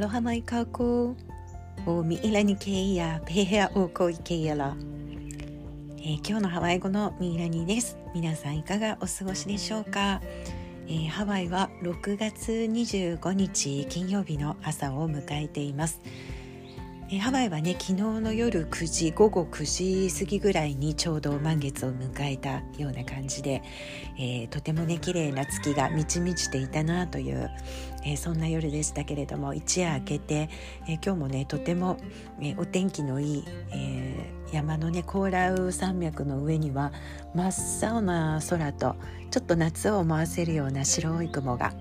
[0.00, 1.14] ロハマイカコ。
[1.84, 4.74] おミイラニケイヤペヘアオコイケイヤラ、
[5.98, 7.98] えー、今日のハワイ語のミイラニです。
[8.14, 10.22] 皆さんいかがお過ごしでしょうか、
[10.86, 16.00] えー、ハワイは6月25日金曜日の朝を迎えています。
[17.12, 23.64] えハワイはね昨日の夜9時午後9時過ぎぐらいにちょうど満月を迎えたような感じで、
[24.16, 27.50] えー、とてもね綺麗な月が満ち満ちていたなという、
[28.04, 30.50] えー、そんな夜でしたけれども一夜明けて、
[30.86, 31.96] えー、今日もねとても、
[32.40, 36.92] えお天気のいい、え山のねコーラウ山脈の上には
[37.34, 38.94] 真っ青な空と
[39.32, 41.72] ちょっと夏を思わせるような白い雲が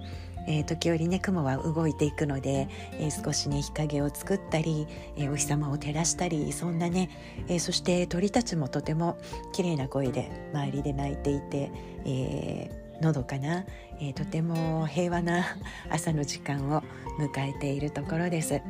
[0.49, 7.09] えー、時折ね雲は動いていくので、えー、少しね日陰を作ったり、え、お日様を照らしたりそんなね、
[7.47, 9.17] えそして鳥たちもとても
[9.53, 11.71] 綺麗な声で周りで鳴いていて、
[12.05, 13.65] えのどかな、
[14.01, 15.45] えとても平和な
[15.89, 16.83] 朝の時間を
[17.19, 18.61] 迎えているところです。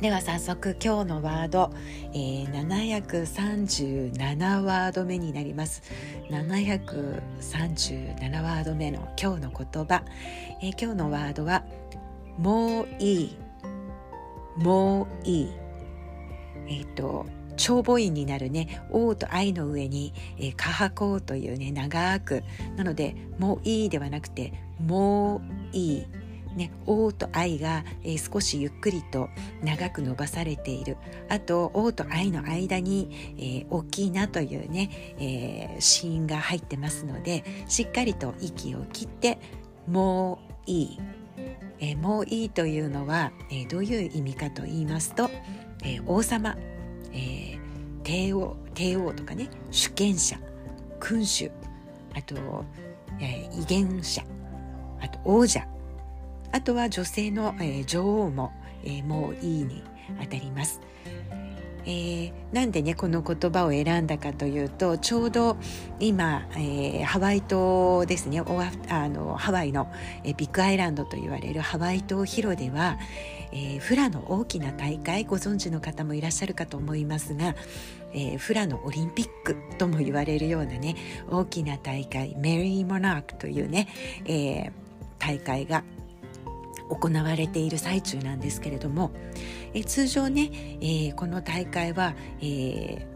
[0.00, 1.70] では早速今日のワード、
[2.12, 5.82] えー、737ワード目になります。
[6.28, 10.02] 737ワード目の今日の言葉、
[10.60, 11.64] えー、今日のワードは
[12.36, 13.38] もういい。
[14.58, 15.50] もういい。
[16.68, 17.24] えっ、ー、と
[17.56, 22.44] 長母音になるね「王と愛」の上に「えー、カハコというね長く。
[22.76, 25.40] なので「もういい」ではなくて「もう
[25.72, 26.06] いい」
[26.56, 29.28] ね、王と愛が、えー、少しゆっくりと
[29.62, 30.96] 長く伸ばされている。
[31.28, 39.38] あと王と愛の間に、えー、大きいなというね、えー、シーンが入ってますのでしっかりと息を切って
[39.86, 41.00] もういい、
[41.80, 45.30] えー、もういいというのは、えー、どういう意味かと言いますと、
[45.84, 46.56] えー、王様、
[47.12, 47.58] えー、
[48.02, 50.38] 帝王帝王とかね主権者
[51.00, 51.50] 君主。
[52.14, 52.64] あと、
[53.20, 54.22] えー、威厳者。
[55.00, 55.66] あと王者。
[56.52, 58.52] あとは女性の、えー、女王も、
[58.84, 59.82] えー、もういいに
[60.20, 60.80] あたります。
[61.86, 65.56] えー、なんでねこの言葉を選んだかというとちょうど
[66.00, 69.90] 今、えー、ハワイ島ですねあのハワイの、
[70.24, 72.98] えー、ビッグアイランドと言われるハワイ島広では、
[73.52, 77.54] えー、フラの大きな大会ご存知の方もいらっしゃるかと思いますが、
[78.12, 80.96] えー、フラのオリンピックとも言われるようなね
[81.30, 83.86] 大きな大会メリー・モナークというね、
[84.24, 84.72] えー、
[85.20, 85.84] 大会が
[86.88, 89.10] 行われている最中なんですけれども、
[89.74, 93.06] え通常ね、えー、この大会は、え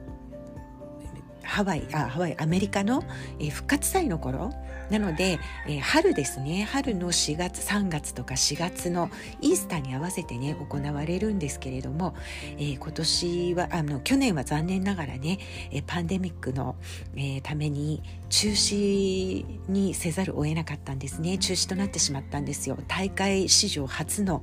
[1.42, 3.04] ー、ハワイあハワイアメリカの、
[3.38, 4.52] えー、復活祭の頃
[4.90, 6.64] なので、えー、春ですね。
[6.64, 9.08] 春の4月3月とか4月の
[9.40, 12.14] イースターに合わせてね行われるんですけれども、
[12.58, 15.38] えー、今年はあの去年は残念ながらね、
[15.70, 16.74] え、パンデミックの、
[17.14, 21.38] えー、ために中止にせざるを得なかったんですね。
[21.38, 22.76] 中止となってしまったんですよ。
[22.88, 24.42] 大会史上初の、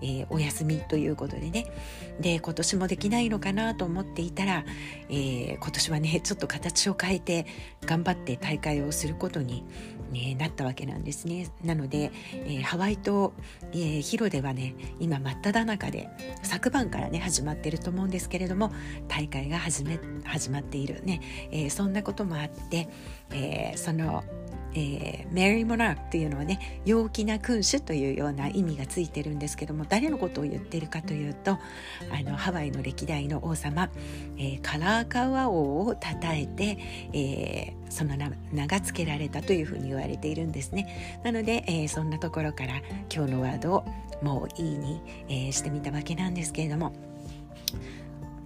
[0.00, 1.66] えー、お休みということでね。
[2.20, 4.64] で今年もできないのかなと思っていたら、
[5.08, 7.46] えー、今年はねちょっと形を変えて
[7.86, 9.64] 頑張って大会をすることに、
[10.10, 11.50] ね、なったわけなんですね。
[11.62, 13.34] なので、えー、ハワイ島、
[13.72, 16.08] えー、ヒロではね今真っ只中で
[16.42, 18.72] 昨晩からね始まってると思うんですけれども
[19.06, 22.88] 大会が始め始まっているね、えー、そんなこともあって、
[23.30, 24.24] えー、その
[24.74, 31.58] え、メリー・モナークというのはね陽気な君主というような意味がついてるんですけども誰のことを言ってるかというとあ
[32.22, 33.90] のハワイの歴代の王様、
[34.36, 36.78] えー、カラーカワ王をたたえて、
[37.12, 38.16] えー、その
[38.52, 41.20] 名が付けられたというふうに言われているんですね。
[41.24, 42.80] なので、えー、そんなところから
[43.14, 43.84] 今日のワードを
[44.22, 46.92] 「もういいに」え、してみたわけなんですけれども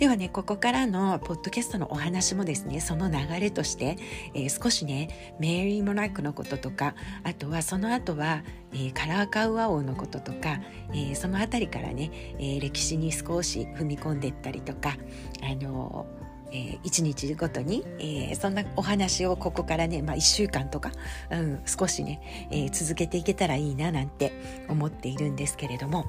[0.03, 3.97] ではねここからのポッドキャストのお話もですねその流れとして、
[4.35, 8.43] えー、少しねメリー・モナックのこととかあとはその後は、
[8.73, 14.97] えー、カラーカウア王のこととか、えー、その辺りからね、え歴史に少し踏み込んでいったりとか
[15.41, 16.05] あの
[16.51, 20.91] えー、日ごとに、えー、そんなお話をここからね、まあ、1週間とか、
[21.31, 24.33] うん、少しね、えー、続けていけたらいいななんて
[24.69, 26.05] 思っているんですけれども、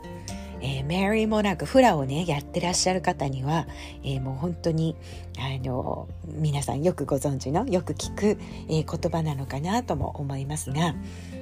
[0.64, 3.68] えー、メリー・モナークフラをねやってらっしゃる方には、
[4.04, 4.96] えー、もう本当に
[5.38, 8.38] あの皆さんよくご存知のよく聞く、
[8.70, 10.94] えー、言葉なのかなとも思いますが、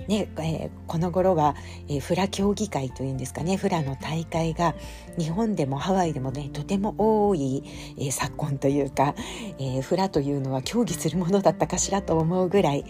[0.08, 1.56] ねえー、この頃は、
[1.88, 4.74] えー、フラ競技会というんですかねフラの大会が
[5.20, 7.64] 日本でもハワイでもねとても多い、
[8.00, 9.14] えー、昨今というか、
[9.60, 12.86] えー、フラというのは競技するものだったかしらと思うぐらい、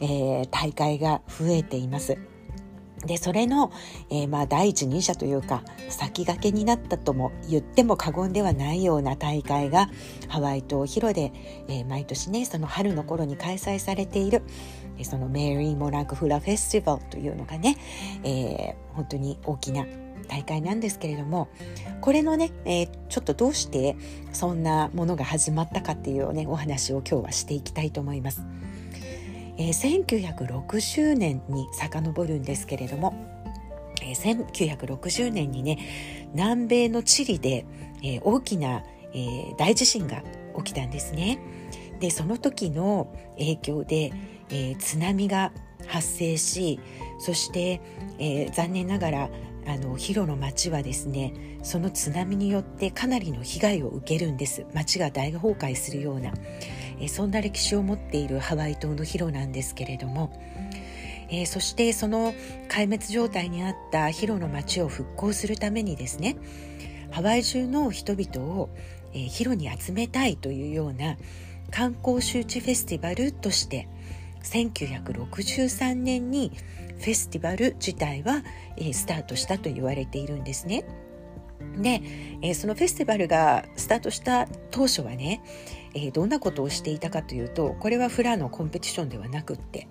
[0.00, 2.33] えー、大会が増えています。
[3.06, 3.72] でそれの、
[4.10, 9.90] えー、まあ第一人者というか先駆けになったとも言っても過言ではないような大会が
[10.28, 11.32] ハワイ島広で、
[11.68, 14.42] えー、毎年ねその春の頃に開催されている
[15.02, 17.76] そのメリー・モナーク・フラ・フェスティバルというのがね、
[18.22, 19.86] えー、本当に大きな
[20.28, 21.48] 大会なんですけれども
[22.00, 23.96] これのね、えー、ちょっとどうして
[24.32, 28.42] そんなものが始まったかっていうねお話を今日はしていきたいと思います。
[29.56, 33.14] えー、1960年に遡るんですけれども、
[34.02, 35.78] えー、1960年にね
[36.32, 37.66] 南米のチリで、
[38.02, 40.22] えー、大きな、えー、大地震が
[40.56, 41.38] 起きたんですね。
[42.00, 44.12] でその時の影響で、
[44.50, 45.52] えー、津波が
[45.86, 46.80] 発生し
[47.18, 47.80] そして、
[48.18, 49.30] えー、残念ながら
[49.66, 56.32] あのヒロの町はですねその津波によってかなりの被害を受けるんです町が大崩壊するような、
[57.08, 60.32] そんな歴史を持っているハワイ島のヒロなんですけれども、
[61.28, 62.32] えー、そしてその
[62.68, 66.36] 壊滅状態にあったヒロの町を復興するためにですね
[67.10, 68.70] ハワイ中の人々を、
[69.12, 71.16] えー、ヒロに集めたいというような
[71.70, 73.88] 観光周知フェスティバルとして
[74.44, 76.52] 1963年に
[76.98, 78.42] フェスティバル自体は、
[78.76, 80.84] えー、スタートしたと言われているんですね。
[81.78, 82.00] で、
[82.42, 85.42] えー、そのフェスティバルがスタートした当初はね、
[85.94, 89.88] え、どんなことをしていたかというとこれはフラのコンペティションではなくって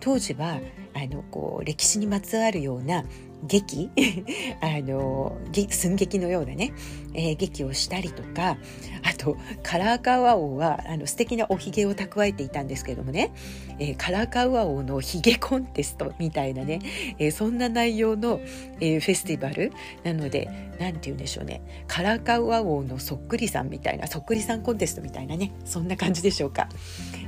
[0.00, 0.58] 当時は
[0.94, 3.04] あのこう歴史にまつわるような
[3.42, 3.90] 劇？
[4.60, 5.36] あの
[5.70, 6.72] 寸劇のようなね、
[7.14, 8.56] えー、劇をしたりとか
[9.02, 13.32] あとカラーカウア王はあの素敵なおひげを蓄えていたんですけどもね、
[13.78, 16.80] えー、カラーカウア王のひげコンテストみたいなね、
[17.18, 18.40] えー、そんな内容の、
[18.80, 19.72] えフェスティバル
[20.04, 20.48] なので
[20.78, 26.68] 何て言うんでしょうねカラーカウア王のそっくりさんみたいなそっくりさんコンテストみたいなねそんな感じでしょうか、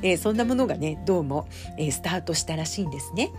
[0.03, 3.31] えそんなものがねどうも、えスタートしたらしいんですね。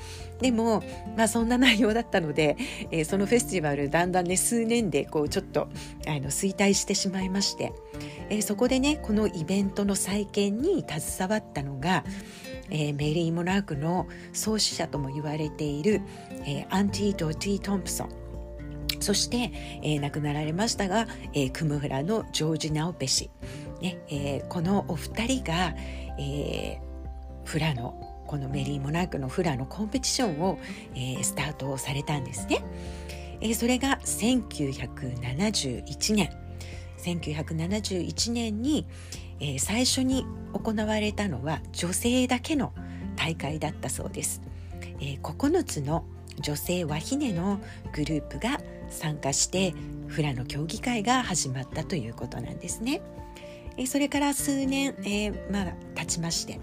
[0.42, 0.83] でも
[1.18, 2.57] まあそんな内容だったので
[2.91, 5.69] えー、そのフェスティバルだんだんね数年でこうちょっと
[6.07, 7.73] あの衰退してしまいまして、
[8.29, 12.03] えー、そこでねこのイベントの再建に携わったのが、
[12.69, 16.01] えー、メリー・モナークの創始者とも言われている、
[16.45, 18.25] えー、アンティ・ドティ・トンプソン。
[19.00, 19.51] そして、
[19.83, 23.29] えー、亡くなられましたが、えー、クムフラのジョージ・ナオペ氏、
[23.81, 25.75] ねえー、このお二人が、
[26.18, 26.79] えー、
[27.44, 30.60] フラのこのメリー・モナークのフラのコンペティションを、
[30.95, 32.63] えー、スタートされたんですね。
[33.42, 36.30] えー、それが1971年
[36.98, 38.88] 1971年に、
[39.39, 42.74] えー、最初に行われたのは女性だけの
[43.16, 44.42] 大会だったそうです。
[45.00, 46.06] えー、9つの
[46.39, 47.60] 女性ワヒネの
[47.94, 49.74] グループが参加して
[50.07, 53.01] フラの競技会が始まったということなんですね。
[53.88, 56.62] それから数年、えー、まあ、経ちまして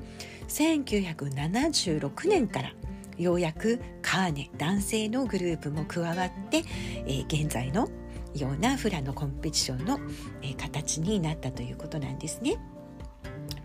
[0.49, 2.73] 1976年から
[3.19, 6.65] ようやくカーネ男性のグループも加わって、
[7.07, 7.89] えー、現在の
[8.35, 10.01] ようなフラのコンペティションの、
[10.43, 12.57] えー、形になったということなんですね。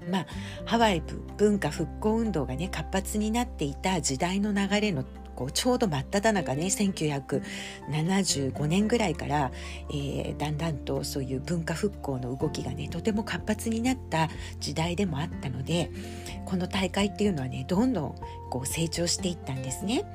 [0.10, 0.26] まあ、
[0.66, 1.04] ハワイ
[1.38, 5.04] 文化復興運動がね活発になっていた時代の流れの
[5.38, 9.52] こうちょうど真っ只中ね1975年ぐらいから、
[9.92, 14.30] えー、だんだんとそういう文化復興の動きがねとても活発になった
[14.60, 15.92] 時代でもあったので
[16.46, 18.16] この大会っていうのはねどんどん
[18.50, 20.12] こう成長していったんですね。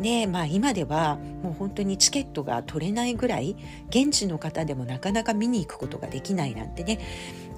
[0.00, 3.56] でまあ今ではもう本当にチケットが取れないぐらい
[3.90, 6.98] 現地の方でもなかなか見に行くことができないなんてね、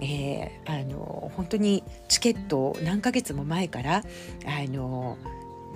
[0.00, 4.02] えー、あの本当にチケットを何ヶ月も前から
[4.44, 5.16] あの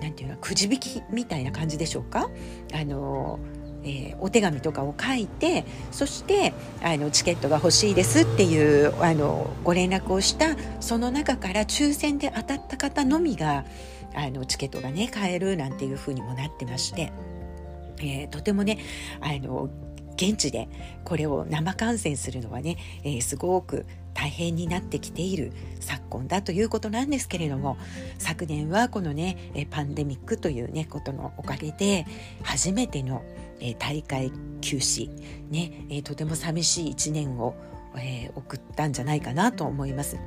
[0.05, 2.29] んていうのくじ引きみたいな感じでしょうか？
[2.73, 3.39] あの、
[3.83, 13.65] えー、お手紙とかを書いてそしてあのチケットが欲しいですっていうあのご連絡をしたその中から抽選で当たった方のみが
[14.13, 17.11] あのチケットがね買えるなんていうふうにもなってまして。
[17.99, 18.77] えー、とてもね
[19.21, 19.71] あの
[20.17, 20.69] 現地で
[21.03, 23.87] これを生観戦するのはね、えー、すごく
[24.17, 27.77] 大変になってきている昨今だということなんですけれども
[28.17, 32.07] 昨年はこのねパンデミックというねことのおかげで
[32.41, 33.23] 初めての
[33.77, 34.31] 大会
[34.61, 35.11] 休止
[35.51, 37.55] ねとても寂しい1年を
[37.99, 40.17] えー、送ったんじゃないかなと思います。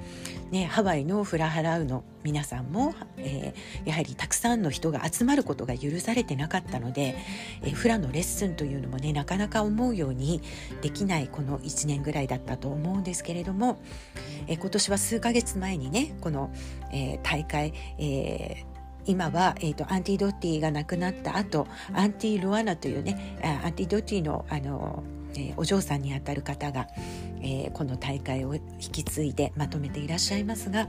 [0.51, 7.17] ね、ハワイのフラハラウの皆さんも、えー、やはりたくさんの人が集まることが許されてなかったので、
[7.63, 10.43] えー、フラのレッスンというのもねなかなか思うように
[10.83, 13.81] できないこの1年ぐらいだったと思うんですけれども、
[14.49, 16.53] え今年は数ヶ月前にねこの、
[16.93, 18.65] え大会、え
[19.07, 25.03] 今は、えーと、アンティ・ドッティが亡くなった後アンティ・ルアナというねアンティ・ドッティのあの
[25.35, 26.89] えー、お嬢さんにあたる方が、
[27.43, 30.89] えー、この大会を引き継いでまとめていらっしゃいますが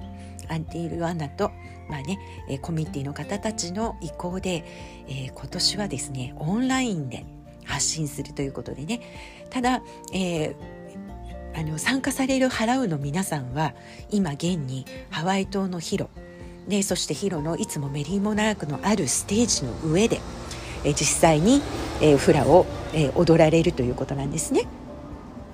[0.49, 1.51] アンティ・ルアナと、
[1.89, 2.19] まあね
[2.49, 4.65] え、コミュニティの方たちの意向で、
[5.07, 7.25] え今年はですねオンラインで
[7.63, 9.01] 発信するということでね
[9.49, 9.81] ただ、
[10.13, 10.55] え
[11.53, 13.73] あの参加される払うの皆さんは
[14.09, 16.09] 今現にハワイ島のヒロ
[16.67, 20.21] でそしてヒロのいつもメリーモナークのあるステージの上で、
[20.83, 21.61] 実際に
[22.01, 24.63] え、フラを、え、踊られるということなんですね。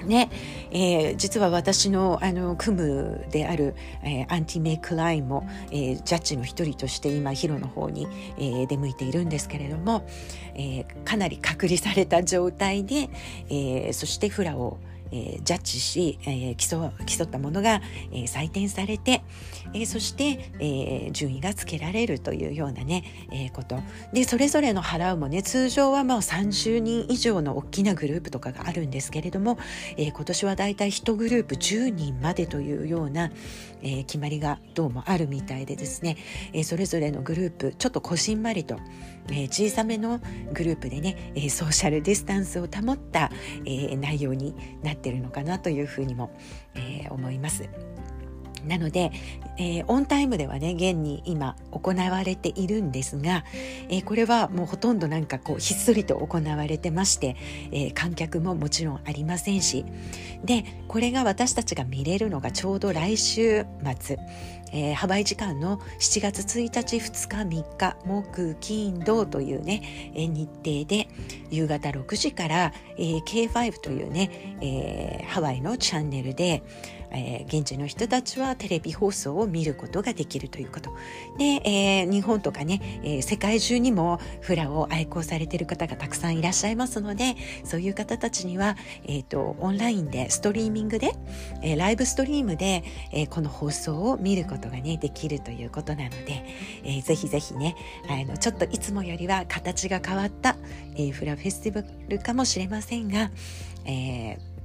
[0.05, 0.29] ね
[0.71, 8.07] えー、実は私のあの組むである、えー、アンティメイクラインも、えー、ジャッジの一人として今ヒロの方に、
[8.37, 10.07] えー、出向いているんですけれども、
[10.55, 13.09] えー、かなり隔離された状態で、
[13.49, 14.77] えー、そしてフラを
[15.11, 19.23] えー、ジャッジし、えー、競競ったものが、えー、採点されて、
[19.73, 23.79] えそして、え順位がつけられるというようなね、えこと。
[24.13, 29.57] でそれぞれの払うもね通常はまあ30人以上の大きなグループとかがあるんですけれども、
[29.97, 33.31] え今年はだいたい1グループ10人までというような、
[33.81, 36.17] え決まりがどうもあるみたいでですね、
[36.53, 38.77] えそれぞれのグループちょっとこじんまりと、
[39.31, 40.19] え小さめの
[40.53, 43.31] グループでね、えソーシャルディスタンスを保った、
[43.65, 46.31] え内容になっててるのかなというふうにも、
[46.75, 47.69] え思います。
[48.67, 49.11] なので、
[49.57, 53.43] えー、オンタイムではね現に今行われているんですが、
[53.89, 57.35] えー、これはもうほとんどなんかこうひっそりと行われてまして、
[57.71, 59.85] えー、観客ももちろんありませんし
[60.43, 63.65] でこれが私たちが見れるのがちょうど来週
[63.99, 64.17] 末、
[64.71, 71.07] えー、ハワイ時間の7月1日2日3日木金土というね、えー、日程で
[71.49, 76.63] 夕方6時から、えー、K5 というね、えー、ハワイのチャンネルで、
[77.11, 80.91] えー、現地の人たちはテレビ放送を見ることができるということ。
[81.37, 91.13] で、えー、日本とかね、えー、世界中にもフラを愛好されている方がたくさんいらっしゃいますのでそういう方たちには、えーと、オンラインでストリーミングで、
[91.61, 96.43] えー、ライブストリームで、えー、この放送を見ることがねできるということなので、
[96.83, 97.75] えー、ぜひぜひね
[98.09, 100.55] あのちょっといつもよりは形が変わった、
[100.95, 103.31] えー、フラフェスティバルかもしれませんが、
[103.85, 104.56] えー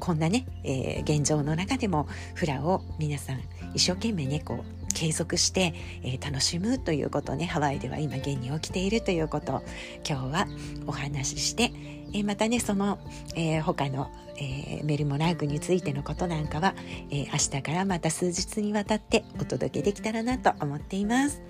[0.00, 3.40] こんなね、えー、現状の中でもフラを皆さん
[3.74, 9.62] 一生懸命ねこう継続して、えー、楽しむということねハワイでは今現に起きているということ。
[10.08, 10.46] 今日は
[10.86, 11.72] お話しして、
[12.12, 12.98] えー、またねその、
[13.36, 16.74] えー、他の、えメルモラーグについてのことなんかは、
[17.10, 21.42] え明日からまた数日にわたってお届けできたらなと思っています。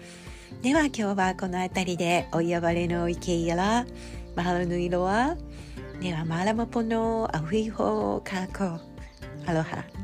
[0.62, 3.86] では今日はこの辺りでお呼ばれの池井やら
[4.36, 5.36] マハラの色は
[6.00, 8.80] ではマラマポのアフィホカコ
[9.46, 9.99] アロハ。